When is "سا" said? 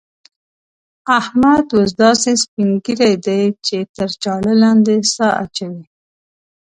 5.13-5.27